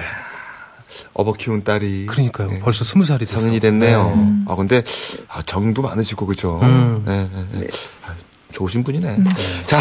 어버 1.14 1.32
키운 1.32 1.64
딸이. 1.64 2.06
그러니까요. 2.06 2.48
네. 2.52 2.58
벌써 2.60 2.84
스무 2.84 3.04
살이 3.04 3.20
됐어요. 3.20 3.40
성인이 3.42 3.58
됐네요. 3.60 4.14
네. 4.16 4.44
아, 4.48 4.54
근데, 4.54 4.82
아, 5.28 5.42
정도 5.42 5.82
많으시고, 5.82 6.26
그죠? 6.26 6.60
음. 6.62 7.02
네, 7.06 7.28
네, 7.32 7.60
네. 7.60 7.66
아, 8.06 8.14
좋으신 8.52 8.84
분이네. 8.84 9.18
자, 9.66 9.78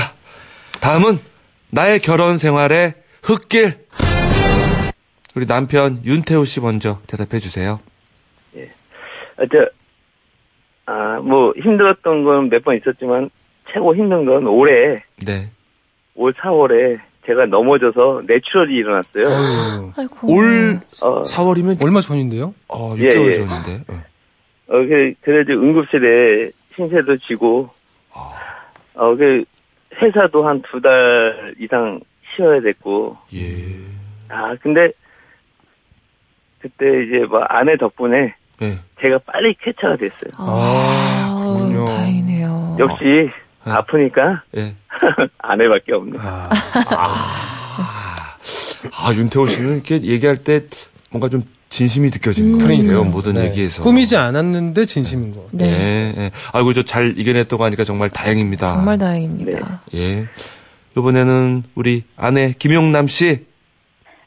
다음은 0.80 1.20
나의 1.70 2.00
결혼 2.00 2.38
생활의 2.40 2.96
흙길. 3.22 3.86
우리 5.36 5.46
남편 5.48 6.02
윤태호 6.04 6.46
씨 6.46 6.62
먼저 6.62 7.00
대답해 7.08 7.40
주세요. 7.40 7.80
아, 9.36 9.44
저, 9.52 9.68
아, 10.86 11.20
뭐, 11.22 11.54
힘들었던 11.58 12.24
건 12.24 12.50
몇 12.50 12.64
번 12.64 12.78
있었지만, 12.78 13.32
최고 13.72 13.96
힘든 13.96 14.26
건 14.26 14.46
올해, 14.46 15.04
네. 15.26 15.50
올 16.14 16.34
4월에 16.34 17.00
제가 17.26 17.48
넘어져서 17.48 18.24
뇌출혈이 18.28 18.76
일어났어요. 18.76 19.92
올 20.24 20.80
어. 21.02 21.24
4월이면, 21.24 21.84
얼마 21.84 22.00
전인데요? 22.00 22.54
어, 22.68 22.94
예, 23.00 23.10
6개월 23.10 23.28
예. 23.30 23.34
전인데. 23.34 23.84
어. 23.92 24.04
어, 24.68 24.86
그, 24.86 25.14
그래도 25.22 25.54
응급실에 25.54 26.52
신세도 26.76 27.18
지고, 27.18 27.70
어, 28.94 29.16
그, 29.16 29.46
회사도 30.00 30.46
한 30.48 30.62
두 30.62 30.80
달 30.80 31.56
이상 31.60 32.00
쉬어야 32.36 32.62
됐고, 32.62 33.18
예. 33.34 33.66
아, 34.30 34.56
근데, 34.62 34.92
그때 36.64 36.86
이제 37.04 37.26
뭐 37.30 37.42
아내 37.50 37.76
덕분에 37.76 38.34
예. 38.62 38.80
제가 39.02 39.20
빨리 39.26 39.54
쾌차가 39.62 39.98
됐어요. 39.98 40.32
아, 40.38 41.36
그렇군요. 41.44 41.86
다행이네요. 41.86 42.78
역시, 42.80 43.04
네. 43.66 43.72
아프니까 43.72 44.44
예. 44.56 44.74
아내밖에 45.40 45.94
없네. 45.94 46.18
아, 46.22 46.50
아, 48.98 49.14
윤태호 49.14 49.48
씨는 49.48 49.74
이렇게 49.76 50.02
얘기할 50.04 50.38
때 50.38 50.62
뭔가 51.12 51.28
좀 51.28 51.44
진심이 51.70 52.10
느껴지는 52.12 52.54
것 52.54 52.58
같아요. 52.60 52.78
그러니까요. 52.78 53.04
모든 53.12 53.34
네. 53.34 53.46
얘기에서. 53.46 53.84
꾸미지 53.84 54.16
않았는데 54.16 54.86
진심인 54.86 55.36
것 55.36 55.52
같아요. 55.52 55.70
네. 55.70 56.14
예, 56.18 56.22
예. 56.22 56.32
아이고, 56.54 56.72
저 56.72 56.84
잘 56.84 57.18
이겨냈다고 57.20 57.64
하니까 57.66 57.84
정말 57.84 58.10
다행입니다. 58.10 58.74
정말 58.76 58.98
다행입니다. 58.98 59.82
예. 59.96 60.28
이번에는 60.96 61.64
우리 61.76 62.04
아내 62.16 62.54
김용남 62.58 63.08
씨. 63.08 63.46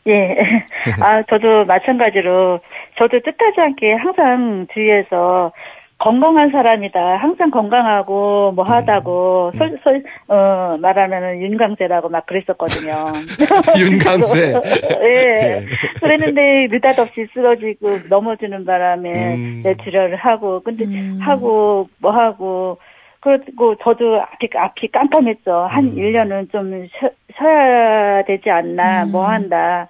예. 0.07 0.37
아, 1.01 1.23
저도 1.23 1.65
마찬가지로, 1.65 2.61
저도 2.97 3.21
뜻하지 3.21 3.61
않게 3.61 3.95
항상 3.95 4.67
주위에서 4.73 5.53
건강한 5.99 6.51
사람이다. 6.51 7.17
항상 7.17 7.51
건강하고 7.51 8.53
뭐 8.53 8.65
하다고 8.65 9.53
솔, 9.57 9.79
솔, 9.83 10.03
어, 10.29 10.77
말하면은 10.79 11.41
윤강세라고 11.41 12.11
막 12.11 12.27
그랬었거든요. 12.27 12.93
윤강세. 13.81 14.55
예. 15.05 15.65
그랬는데 16.01 16.69
느닷없이 16.71 17.27
쓰러지고 17.33 17.99
넘어지는 18.11 18.67
바람에 18.67 19.35
음. 19.37 19.61
뇌출혈을 19.65 20.17
하고, 20.17 20.61
근데 20.63 20.85
음. 20.85 21.19
하고 21.21 21.89
뭐 21.99 22.11
하고, 22.11 22.79
그리고 23.21 23.75
저도 23.83 24.21
앞이, 24.21 24.51
앞이 24.55 24.89
깜깜했죠. 24.89 25.67
한 25.71 25.95
1년은 25.95 26.53
좀 26.53 26.87
쉬, 26.87 27.09
쉬어야 27.37 28.23
되지 28.25 28.51
않나, 28.51 29.05
음. 29.05 29.13
뭐 29.13 29.29
한다. 29.29 29.89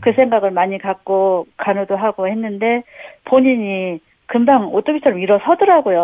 그 0.00 0.12
생각을 0.12 0.50
많이 0.50 0.78
갖고 0.78 1.46
간호도 1.56 1.96
하고 1.96 2.28
했는데 2.28 2.82
본인이 3.24 4.00
금방 4.26 4.74
오토비처럼 4.74 5.18
일어서더라고요. 5.20 6.02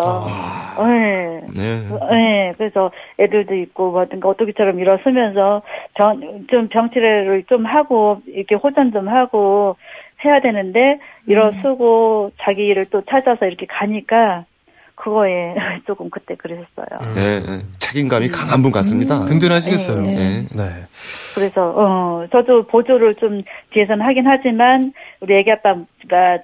네. 0.78 1.42
네. 1.54 1.82
네, 2.10 2.52
그래서 2.56 2.90
애들도 3.18 3.54
있고 3.54 3.92
뭐든가 3.92 4.30
오토비처럼 4.30 4.80
일어서면서 4.80 5.62
병, 5.94 6.46
좀 6.48 6.68
병치레를 6.68 7.44
좀 7.44 7.66
하고 7.66 8.22
이렇게 8.26 8.54
호전 8.54 8.92
좀 8.92 9.08
하고 9.08 9.76
해야 10.24 10.40
되는데 10.40 10.98
일어서고 11.26 12.32
자기 12.40 12.66
일을 12.66 12.86
또 12.86 13.02
찾아서 13.02 13.46
이렇게 13.46 13.66
가니까 13.66 14.46
그거에 14.94 15.54
조금 15.86 16.08
그때 16.10 16.34
그랬었어요. 16.34 17.16
예, 17.16 17.42
예. 17.46 17.62
책임감이 17.78 18.28
강한 18.28 18.62
분 18.62 18.70
같습니다. 18.72 19.24
든든하시겠어요. 19.24 19.96
네. 20.02 20.16
예. 20.16 20.56
네. 20.56 20.86
그래서 21.34 21.68
어 21.74 22.26
저도 22.30 22.66
보조를 22.66 23.16
좀 23.16 23.40
뒤에서는 23.70 24.04
하긴 24.04 24.26
하지만 24.26 24.92
우리 25.20 25.34
애기 25.34 25.50
아빠가 25.50 26.38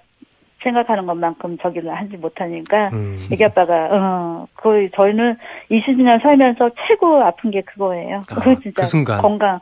생각하는 0.63 1.07
것만큼 1.07 1.57
저기를 1.59 1.95
하지 1.95 2.17
못하니까 2.17 2.91
음. 2.93 3.17
애기 3.33 3.45
아빠가 3.45 3.89
어 3.91 4.47
거의 4.55 4.91
저희는 4.95 5.37
20년 5.71 6.21
살면서 6.21 6.71
최고 6.87 7.23
아픈 7.23 7.51
게 7.51 7.63
그거예요. 7.63 8.19
아, 8.19 8.35
그거 8.35 8.55
진짜 8.61 8.83
그 8.83 8.87
순간. 8.87 9.23
건강 9.23 9.61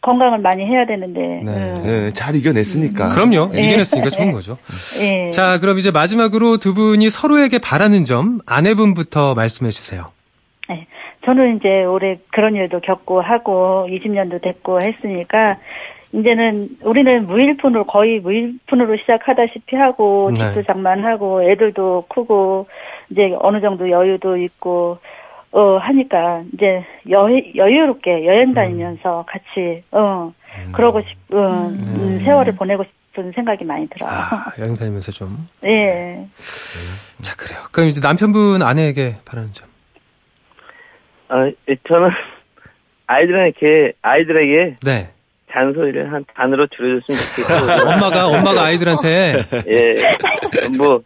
건강을 0.00 0.38
많이 0.38 0.64
해야 0.64 0.86
되는데. 0.86 1.20
네. 1.20 1.74
음, 1.78 1.84
예, 1.84 2.12
잘 2.12 2.34
이겨냈으니까. 2.34 3.10
그럼요. 3.10 3.50
예. 3.54 3.60
이겨냈으니까 3.60 4.10
좋은 4.10 4.32
거죠. 4.32 4.56
예. 5.00 5.30
자, 5.30 5.58
그럼 5.58 5.78
이제 5.78 5.90
마지막으로 5.90 6.56
두 6.56 6.74
분이 6.74 7.10
서로에게 7.10 7.58
바라는 7.58 8.04
점 8.04 8.40
아내분부터 8.46 9.34
말씀해 9.34 9.70
주세요. 9.70 10.06
네. 10.68 10.86
저는 11.26 11.56
이제 11.56 11.84
올해 11.84 12.18
그런 12.32 12.54
일도 12.54 12.80
겪고 12.80 13.20
하고 13.20 13.86
20년도 13.90 14.42
됐고 14.42 14.80
했으니까 14.80 15.58
이제는 16.12 16.70
우리는 16.82 17.26
무일푼으로 17.26 17.84
거의 17.84 18.20
무일푼으로 18.20 18.96
시작하다시피 18.96 19.76
하고 19.76 20.30
네. 20.30 20.36
집도 20.36 20.62
장만하고 20.64 21.42
애들도 21.44 22.04
크고 22.08 22.66
이제 23.10 23.34
어느 23.40 23.60
정도 23.60 23.90
여유도 23.90 24.38
있고 24.38 24.98
어 25.52 25.78
하니까 25.78 26.44
이제 26.54 26.84
여 27.10 27.28
여유롭게 27.56 28.24
여행 28.26 28.52
다니면서 28.52 29.24
같이 29.28 29.82
어 29.90 30.32
그러고 30.72 31.00
싶 31.02 31.34
어, 31.34 31.68
음, 31.68 32.20
세월을 32.24 32.54
보내고 32.54 32.84
싶은 33.10 33.32
생각이 33.32 33.64
많이 33.64 33.88
들어요. 33.88 34.10
아, 34.10 34.52
여행 34.58 34.76
다니면서 34.76 35.10
좀. 35.12 35.48
예. 35.64 36.24
자, 37.20 37.34
그래요. 37.36 37.60
그럼 37.72 37.88
이제 37.88 38.00
남편분 38.00 38.62
아내에게 38.62 39.16
바라는 39.24 39.52
점. 39.52 39.68
아, 41.28 41.46
예, 41.68 41.76
저는 41.86 42.10
아이들에게, 43.06 43.92
아이들에게 44.02 44.76
네. 44.82 45.10
잔소리를 45.52 46.12
한 46.12 46.24
단으로 46.34 46.66
줄여줬으면 46.68 47.20
좋겠고. 47.20 47.90
엄마가, 47.90 48.26
엄마가 48.28 48.62
아이들한테 48.64 49.34
예, 49.68 50.16
뭐, 50.76 51.02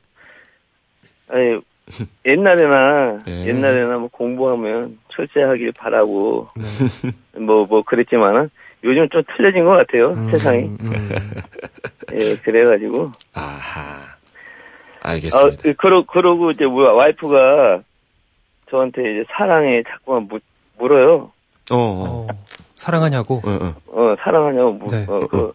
아니, 1.28 1.60
옛날에나, 2.24 3.18
예. 3.28 3.46
옛날에나 3.46 3.98
뭐 3.98 4.08
공부하면 4.08 4.98
출세하길 5.08 5.72
바라고, 5.72 6.48
네. 6.56 7.40
뭐, 7.40 7.66
뭐 7.66 7.82
그랬지만은, 7.82 8.50
요즘 8.82 9.08
좀 9.08 9.22
틀려진 9.36 9.64
것 9.64 9.72
같아요, 9.72 10.10
음, 10.10 10.30
세상이. 10.30 10.62
음. 10.64 11.10
예, 12.12 12.36
그래가지고. 12.36 13.12
아하. 13.32 14.14
아, 15.00 15.10
알겠습니다. 15.10 15.62
그, 15.62 15.74
그러, 15.74 16.02
그러고 16.02 16.50
이제 16.50 16.66
뭐 16.66 16.90
와이프가 16.92 17.82
저한테 18.70 19.02
이제 19.02 19.24
사랑해 19.30 19.82
자꾸만 19.82 20.26
물, 20.28 20.40
물어요. 20.78 21.32
어, 21.70 21.76
어, 21.76 22.26
어, 22.30 22.44
사랑하냐고. 22.76 23.42
어, 23.44 23.50
어. 23.50 23.74
어, 23.86 24.16
사랑하냐고 24.20 24.72
묻, 24.72 24.90
네. 24.90 25.06
어, 25.08 25.20
그, 25.30 25.52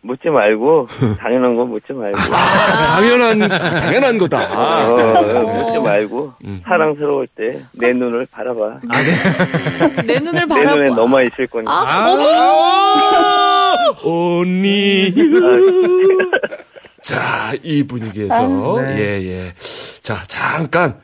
묻지 0.00 0.28
말고, 0.28 0.86
당연한 1.18 1.56
건 1.56 1.70
묻지 1.70 1.92
말고. 1.92 2.16
당연한, 2.18 3.48
당연한 3.48 4.18
거다. 4.18 4.38
어, 4.38 4.94
어, 4.94 5.42
묻지 5.42 5.78
말고, 5.80 6.32
음. 6.44 6.62
사랑스러울 6.64 7.26
때 7.36 7.60
내 7.72 7.92
눈을 7.92 8.26
바라봐. 8.30 8.80
아, 8.88 8.98
네. 9.02 10.06
내 10.06 10.18
눈을 10.20 10.46
내 10.46 10.46
눈에 10.46 10.64
바라보. 10.64 10.94
넘어 10.94 11.20
있을 11.22 11.46
거니까. 11.48 11.70
아, 11.72 12.12
어머! 12.12 13.98
언니. 14.02 15.12
자, 17.02 17.52
이 17.62 17.82
분위기에서, 17.84 18.76
네. 18.82 18.98
예, 18.98 19.22
예. 19.28 19.54
자, 20.02 20.22
잠깐. 20.26 20.96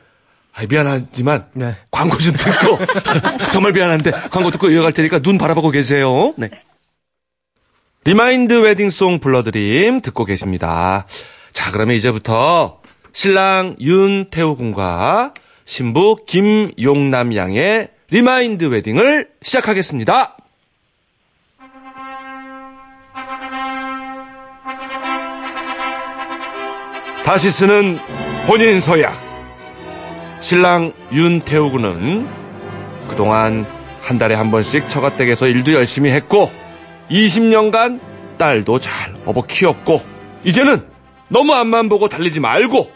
아, 0.53 0.63
미안하지만, 0.69 1.45
네. 1.53 1.75
광고 1.91 2.17
좀 2.17 2.33
듣고, 2.33 2.77
정말 3.51 3.71
미안한데, 3.73 4.11
광고 4.31 4.51
듣고 4.51 4.69
이어갈 4.69 4.93
테니까 4.93 5.19
눈 5.19 5.37
바라보고 5.37 5.71
계세요. 5.71 6.33
네. 6.37 6.49
remind 8.07 8.53
wedding 8.61 8.97
song 8.97 9.17
불러드림 9.19 10.01
듣고 10.01 10.25
계십니다. 10.25 11.07
자, 11.53 11.71
그러면 11.71 11.95
이제부터 11.95 12.79
신랑 13.13 13.75
윤태호 13.79 14.57
군과 14.57 15.33
신부 15.65 16.15
김용남 16.27 17.35
양의 17.35 17.87
remind 18.11 18.65
wedding을 18.65 19.29
시작하겠습니다. 19.41 20.37
다시 27.23 27.49
쓰는 27.49 27.97
혼인 28.47 28.79
서약. 28.81 29.19
신랑 30.41 30.93
윤태우 31.11 31.71
군은 31.71 32.27
그동안 33.07 33.65
한 33.99 34.19
달에 34.19 34.35
한 34.35 34.51
번씩 34.51 34.89
처가댁에서 34.89 35.47
일도 35.47 35.73
열심히 35.73 36.11
했고 36.11 36.51
20년간 37.09 37.99
딸도 38.37 38.79
잘 38.79 39.13
업어 39.25 39.41
키웠고 39.43 40.01
이제는 40.43 40.85
너무 41.29 41.53
앞만 41.53 41.89
보고 41.89 42.07
달리지 42.07 42.39
말고 42.39 42.91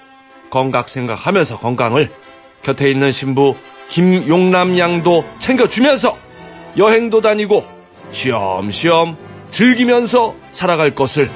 건강 0.49 0.83
생각하면서 0.87 1.57
건강을 1.57 2.11
곁에 2.61 2.89
있는 2.89 3.11
신부 3.11 3.55
김용남 3.87 4.77
양도 4.77 5.25
챙겨주면서 5.39 6.17
여행도 6.77 7.21
다니고 7.21 7.65
쉬엄쉬엄 8.11 9.17
즐기면서 9.49 10.35
살아갈 10.51 10.93
것을 10.93 11.29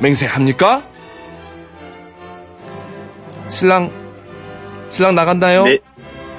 맹세합니까? 0.00 0.82
신랑 3.48 3.90
신랑 4.90 5.14
나갔나요? 5.14 5.64
네. 5.64 5.78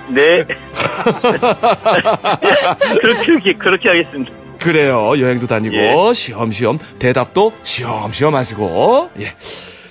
네. 0.09 0.45
그렇게, 3.01 3.53
그렇게 3.53 3.89
하겠습니다. 3.89 4.36
그래요. 4.57 5.13
여행도 5.19 5.47
다니고 5.47 5.75
예. 5.75 6.13
쉬엄쉬엄 6.13 6.79
대답도 6.99 7.53
쉬엄쉬엄 7.63 8.35
하시고 8.35 9.09
예. 9.19 9.33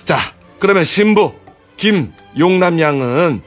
자, 0.05 0.17
그러면 0.59 0.83
신부 0.83 1.33
김용남 1.77 2.79
양은 2.79 3.41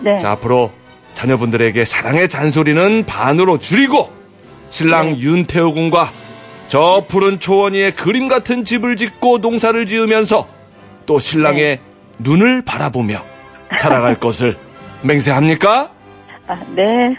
네. 0.00 0.18
자, 0.18 0.32
앞으로 0.32 0.72
자녀분들에게 1.14 1.84
사랑의 1.84 2.28
잔소리는 2.28 3.04
반으로 3.06 3.58
줄이고 3.58 4.12
신랑 4.70 5.18
윤태호 5.18 5.74
군과 5.74 6.10
저 6.68 7.04
푸른 7.06 7.38
초원 7.38 7.74
위에 7.74 7.90
그림 7.90 8.28
같은 8.28 8.64
집을 8.64 8.96
짓고 8.96 9.38
농사를 9.38 9.86
지으면서 9.86 10.48
또 11.04 11.18
신랑의 11.18 11.80
눈을 12.18 12.62
바라보며 12.62 13.22
살아갈 13.78 14.16
것을 14.20 14.56
맹세합니까? 15.02 15.91
아, 16.52 16.60
네. 16.74 17.16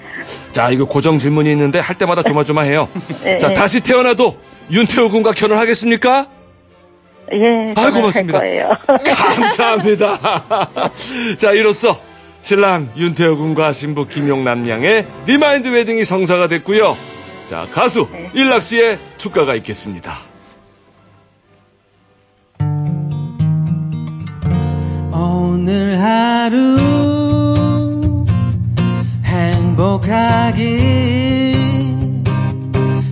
자, 0.51 0.69
이거 0.69 0.85
고정 0.85 1.17
질문이 1.17 1.49
있는데 1.51 1.79
할 1.79 1.97
때마다 1.97 2.21
조마조마해요. 2.21 2.87
네, 3.23 3.37
자, 3.39 3.47
네. 3.47 3.53
다시 3.55 3.81
태어나도 3.81 4.37
윤태호 4.71 5.09
군과 5.09 5.31
결혼하겠습니까? 5.31 6.27
예. 7.31 7.73
아이, 7.75 7.75
저는 7.75 7.93
고맙습니다. 7.93 8.39
감사합니다. 9.15 10.91
자, 11.37 11.51
이로써 11.51 11.99
신랑 12.43 12.91
윤태호 12.95 13.37
군과 13.37 13.73
신부 13.73 14.05
김용남 14.07 14.69
양의 14.69 15.05
remind 15.25 15.69
wedding이 15.69 16.05
성사가 16.05 16.47
됐고요. 16.47 16.95
자, 17.49 17.67
가수 17.71 18.07
네. 18.11 18.29
일락 18.33 18.61
씨의 18.61 18.99
축가가 19.17 19.55
있겠습니다. 19.55 20.13
오늘 25.11 25.99
하루 25.99 27.12
행복하기. 29.73 30.73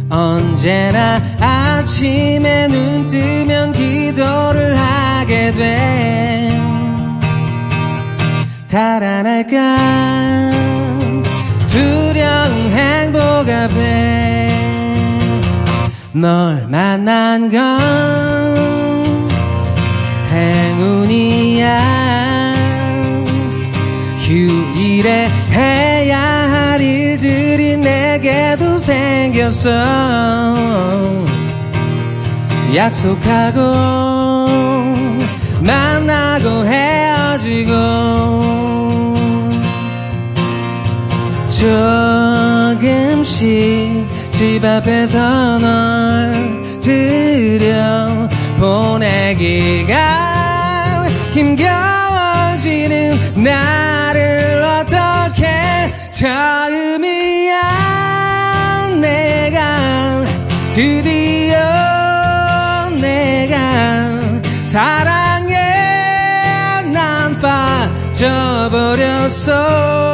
언제나 0.10 1.21
아침에 1.39 2.67
눈 2.67 3.08
뜨면 3.08 3.74
기도를 3.74 4.78
하게 4.78 5.52
돼. 5.54 6.62
달아날까? 8.69 9.78
두려운 11.67 12.71
행복 12.71 13.19
앞에 13.50 14.52
널 16.13 16.67
만난 16.67 17.50
건 17.50 17.60
행운이야. 20.30 21.82
휴일에 24.19 25.28
해 25.52 25.71
생겼어. 29.42 31.26
약속하고 32.76 33.62
만나고 35.66 36.66
헤어지고 36.66 37.72
조금씩 43.20 44.08
집 44.32 44.64
앞에서 44.64 45.58
널 45.60 46.80
들여 46.82 48.30
보내기가 48.60 49.96
힘겨워지는 51.34 53.44
나를 53.44 54.62
어떻게 54.64 55.48
처음 56.12 57.01
드디어 60.74 61.58
내가 63.02 63.56
사랑에 64.66 65.56
난 66.94 67.38
빠져버렸어 68.18 70.11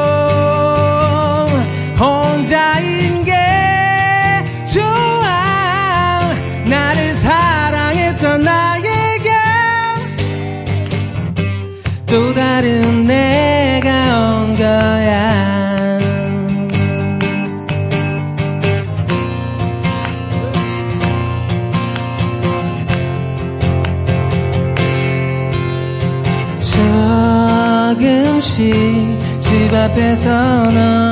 집 29.98 30.04
앞에서 30.04 30.64
널 30.70 31.07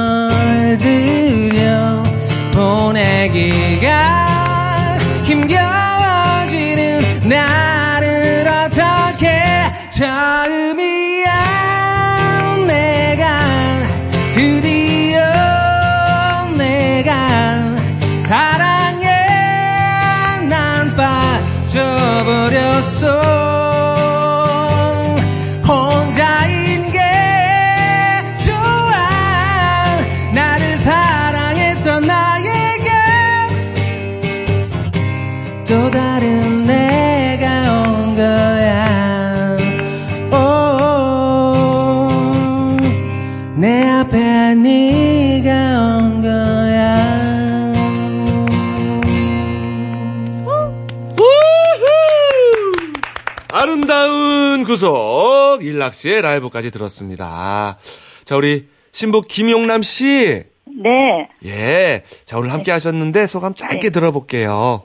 씨의 55.94 56.22
라이브까지 56.22 56.72
들었습니다. 56.72 57.78
자, 58.24 58.36
우리 58.36 58.68
신부 58.92 59.22
김용남 59.22 59.84
씨. 59.84 60.44
네. 60.66 61.30
예. 61.46 62.04
자, 62.26 62.38
오늘 62.38 62.52
함께 62.52 62.72
하셨는데 62.72 63.28
소감 63.28 63.54
짧게 63.54 63.90
들어볼게요. 63.92 64.84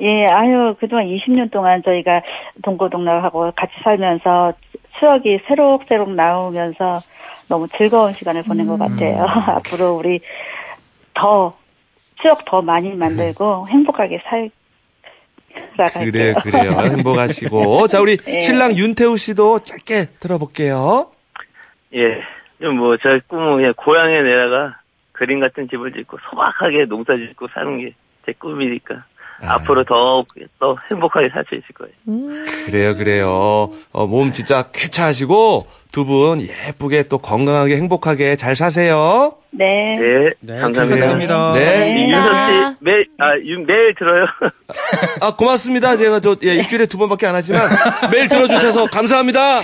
예, 0.00 0.26
아유, 0.26 0.74
그동안 0.80 1.06
20년 1.06 1.50
동안 1.50 1.82
저희가 1.84 2.22
동고동락하고 2.62 3.52
같이 3.54 3.72
살면서 3.84 4.54
추억이 4.98 5.40
새록새록 5.46 6.10
나오면서 6.10 7.02
너무 7.48 7.68
즐거운 7.68 8.12
시간을 8.12 8.42
보낸 8.44 8.66
것 8.66 8.78
같아요. 8.78 9.24
앞으로 9.56 9.96
우리 9.96 10.20
더, 11.12 11.52
추억 12.22 12.44
더 12.46 12.62
많이 12.62 12.94
만들고 12.94 13.68
행복하게 13.68 14.20
살 14.24 14.50
아갈게요. 15.82 16.12
그래, 16.12 16.34
그래요. 16.42 16.70
행복하시고. 16.96 17.88
자, 17.88 18.00
우리 18.00 18.18
예. 18.28 18.40
신랑 18.42 18.76
윤태우 18.76 19.16
씨도 19.16 19.60
짧게 19.60 20.08
들어볼게요. 20.20 21.10
예. 21.94 22.22
좀 22.60 22.76
뭐, 22.76 22.96
저 22.98 23.18
꿈은 23.26 23.56
그냥 23.56 23.74
고향에 23.76 24.22
내다가 24.22 24.78
그림 25.12 25.40
같은 25.40 25.68
집을 25.68 25.92
짓고 25.92 26.18
소박하게 26.30 26.84
농사 26.86 27.16
짓고 27.16 27.48
사는 27.54 27.78
게 27.78 27.94
제 28.26 28.32
꿈이니까 28.32 29.04
아. 29.42 29.54
앞으로 29.54 29.84
더, 29.84 30.22
더 30.58 30.76
행복하게 30.92 31.28
살 31.30 31.44
수 31.48 31.54
있을 31.54 31.66
거예요. 31.74 31.92
음, 32.08 32.44
그래요, 32.66 32.96
그래요. 32.96 33.70
어, 33.92 34.06
몸 34.06 34.32
진짜 34.32 34.68
쾌차하시고 34.72 35.66
두 35.92 36.04
분 36.04 36.40
예쁘게 36.40 37.04
또 37.04 37.18
건강하게 37.18 37.76
행복하게 37.76 38.36
잘 38.36 38.54
사세요. 38.54 39.34
네. 39.50 39.64
네, 39.98 40.28
네, 40.40 40.60
감사합니다. 40.60 41.52
네. 41.54 41.90
이 41.98 42.04
윤석 42.04 42.22
씨, 42.22 42.76
매일, 42.80 43.06
아, 43.18 43.36
윤- 43.44 43.66
매일 43.66 43.94
들어요. 43.96 44.24
아, 45.20 45.34
고맙습니다. 45.34 45.96
제가 45.96 46.20
저, 46.20 46.36
예, 46.44 46.54
일주일에 46.54 46.86
두 46.86 46.96
번밖에 46.98 47.26
안 47.26 47.34
하지만 47.34 47.62
매일 48.12 48.28
들어주셔서 48.28 48.86
감사합니다. 48.86 49.62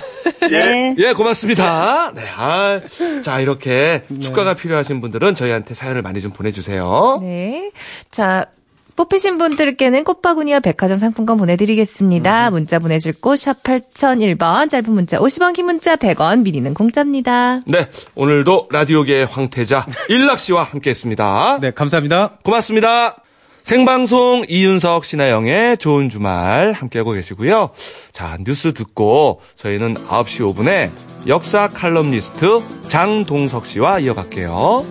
네. 0.51 0.95
예, 0.99 1.13
고맙습니다. 1.13 2.13
네, 2.15 2.23
아, 2.37 2.81
자, 3.23 3.39
이렇게 3.39 4.03
축가가 4.21 4.55
필요하신 4.55 5.01
분들은 5.01 5.37
저희한테 5.37 5.75
사연을 5.75 6.03
많이 6.03 6.21
좀 6.21 6.33
보내주세요. 6.33 7.21
네. 7.23 7.71
자, 8.11 8.47
뽑히신 8.97 9.39
분들께는 9.39 10.05
꽃바구니와 10.05 10.61
백화점 10.61 10.99
상품권 10.99 11.37
보내드리겠습니다. 11.37 12.51
문자 12.51 12.79
보내실 12.79 13.13
곳, 13.21 13.37
샵 13.39 13.63
8001번, 13.63 14.71
짧은 14.71 14.91
문자 14.91 15.19
50원, 15.19 15.55
긴 15.55 15.67
문자 15.67 15.97
100원, 15.97 16.43
미니는 16.43 16.75
공짜입니다. 16.75 17.61
네, 17.67 17.87
오늘도 18.15 18.69
라디오계의 18.71 19.27
황태자 19.27 19.87
일락 20.09 20.39
씨와 20.39 20.63
함께 20.63 20.91
했습니다. 20.91 21.59
네, 21.61 21.71
감사합니다. 21.71 22.39
고맙습니다. 22.43 23.17
생방송 23.63 24.45
이윤석 24.49 25.05
신하영의 25.05 25.79
좋은 25.79 26.09
주말 26.09 26.73
함께하고 26.73 27.11
계시고요. 27.13 27.71
자, 28.13 28.39
뉴스 28.45 28.73
듣고 28.73 29.41
저희는 29.57 29.95
9시 29.95 30.55
5분에 30.55 30.91
역사 31.27 31.69
칼럼니스트 31.69 32.63
장동석 32.89 33.67
씨와 33.67 33.99
이어갈게요. 33.99 34.87